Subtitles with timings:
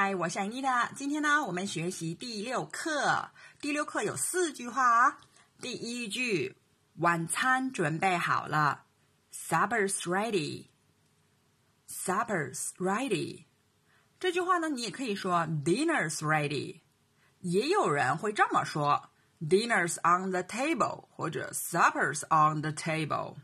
[0.00, 0.68] 嗨，我是安妮的。
[0.94, 3.30] 今天呢，我们学习第六课。
[3.60, 5.18] 第六课有四句话。
[5.60, 6.54] 第一句，
[6.98, 8.84] 晚餐准备好了
[9.34, 10.66] ，Supper's ready。
[11.90, 13.46] Supper's ready。
[14.20, 16.82] 这句话呢，你也可以说 Dinner's ready。
[17.40, 19.10] 也有人会这么说
[19.40, 23.34] ，Dinner's on the table，或者 Supper's on the table。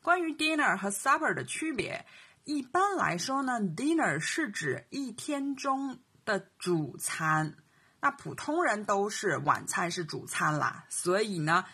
[0.00, 2.06] 关于 dinner 和 supper 的区别，
[2.44, 7.56] 一般来说呢，dinner 是指一天中的主餐，
[8.00, 11.64] 那普通人都是晚餐是主餐啦，所以呢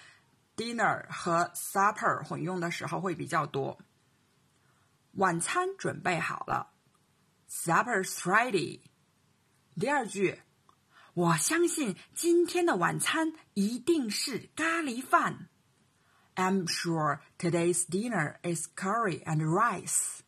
[0.56, 3.79] ，dinner 和 supper 混用的时候会比较多。
[5.15, 6.71] 晚餐准备好了
[7.51, 8.82] ，supper's ready。
[9.74, 10.41] 第二句，
[11.15, 15.48] 我相信今天的晚餐一定是咖喱饭。
[16.37, 20.21] I'm sure today's dinner is curry and rice.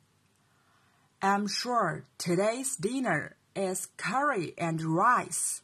[1.21, 5.61] I'm sure today's dinner is curry and rice.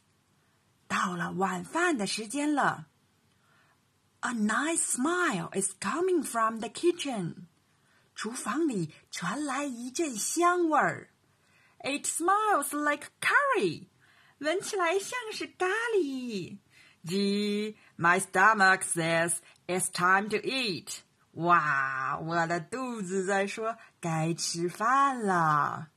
[0.88, 2.86] 到了晚饭的时间了。
[4.20, 7.46] A nice smile is coming from the kitchen.
[8.14, 11.10] 厨房里传来一阵香味儿。
[11.80, 13.88] It smells like curry.
[14.38, 15.66] 闻起来像是咖
[15.96, 16.58] 喱。
[17.04, 21.02] Gee, my stomach says it's time to eat.
[21.33, 25.89] 哇，我的肚子在说该吃饭了。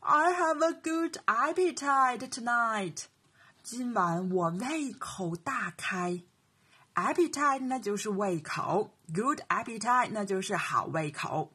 [0.00, 3.04] I have a good appetite tonight.
[3.62, 6.22] 今晚我胃口大开。
[6.94, 11.52] Appetite 那就是胃口，good appetite 那就是好胃口。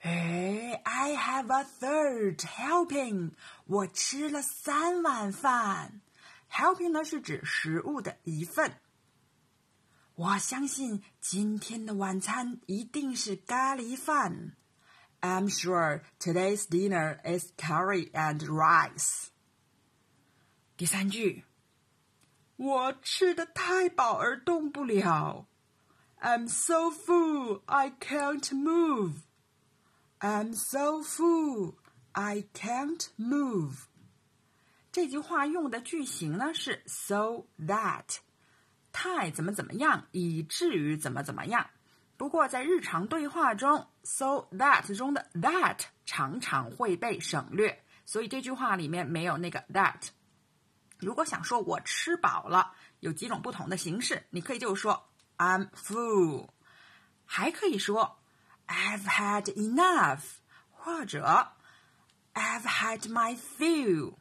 [0.00, 3.32] 哎，I have a third helping.
[3.66, 6.00] 我吃了三碗饭。
[6.50, 8.78] Helping 呢是指食物的一份。
[10.15, 14.55] 我相信今天的晚餐一定是咖喱饭。
[15.21, 19.27] I'm sure today's dinner is curry and rice。
[20.77, 21.45] 第三句，
[22.57, 25.47] 我吃的太饱而动不了。
[26.19, 29.21] I'm so full I can't move.
[30.19, 31.75] I'm so full
[32.11, 33.85] I can't move.
[34.91, 38.17] 这句话用的句型呢是 so that，
[38.96, 41.68] 太怎么怎么样，以至于怎么怎么样。
[42.16, 50.08] 不过在日常对话中，so that 中的 that 常常会被省略，所以这句话里面没有那个 that。
[50.98, 56.48] 如果想说我吃饱了，有几种不同的形式，你可以就说 I'm full，
[57.26, 58.18] 还可以说
[58.66, 60.22] I've had enough，
[60.70, 61.52] 或者
[62.32, 64.14] I've had my fill。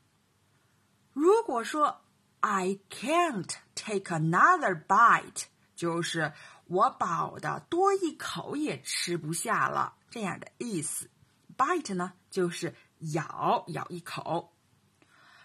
[1.14, 2.05] 如果说
[2.48, 5.46] I can't take another bite，
[5.76, 6.32] 就是
[6.66, 11.10] 我饱的多一口也吃不下了这样的意思。
[11.58, 12.76] bite 呢，就是
[13.14, 14.54] 咬咬一口。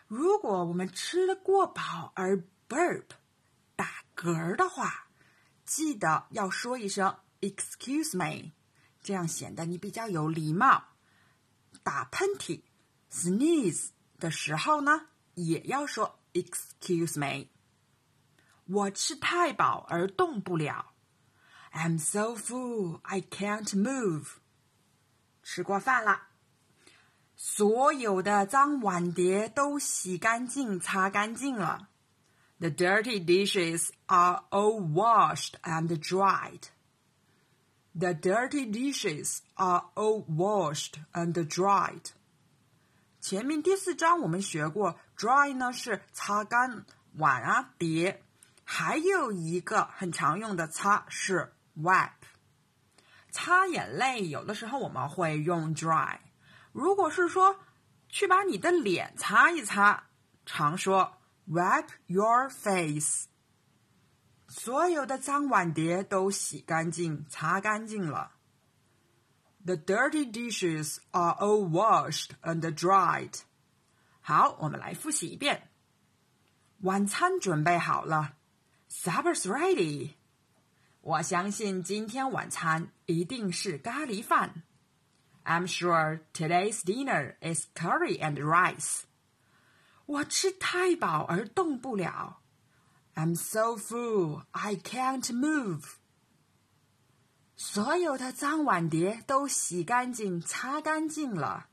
[0.09, 3.07] 如果我们吃的过饱而 burp
[3.77, 5.09] 打嗝的话，
[5.65, 8.51] 记得要说一声 excuse me，
[9.01, 10.89] 这样显得你比较有礼貌。
[11.83, 12.61] 打喷嚏
[13.11, 13.89] sneeze
[14.19, 15.07] 的时候呢？
[15.35, 17.48] 也要说 excuse me。
[18.68, 20.94] 我吃太饱而动不了。
[21.72, 24.38] I'm so full I can't move。
[25.44, 26.30] 吃过饭了，
[27.36, 31.90] 所有的脏碗碟都洗干净、擦干净了。
[32.58, 36.70] The dirty dishes are all washed and dried.
[37.94, 42.12] The dirty dishes are all washed and dried.
[43.20, 46.87] 前面第四章我们学过 ，dry 呢是擦干
[47.17, 48.23] 碗啊碟，
[48.65, 52.11] 还有一个很常用的擦是 wipe。
[53.31, 56.19] 擦眼泪有的时候我们会用 dry。
[56.73, 57.61] 如果是说
[58.09, 60.05] 去把你的脸擦一擦，
[60.47, 63.27] 常说 wipe your face。
[64.49, 68.33] 所有的脏碗碟都洗干净、擦干净了。
[69.65, 73.43] The dirty dishes are all washed and dried.
[74.31, 75.73] 好，我们来复习一遍。
[76.83, 78.37] 晚餐准备好了
[78.89, 80.13] ，Supper's ready。
[81.01, 84.63] 我相信今天晚餐一定是咖喱饭。
[85.43, 89.01] I'm sure today's dinner is curry and rice.
[90.07, 92.41] 我吃太饱而动不了。
[93.17, 95.95] I'm so full I can't move.
[97.57, 101.67] 所有的脏碗碟都洗干净、擦干净了。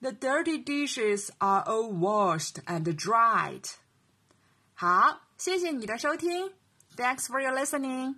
[0.00, 3.70] The dirty dishes are all washed and dried.
[4.74, 6.52] 好，谢谢你的收听。
[6.96, 8.16] Thanks for your listening.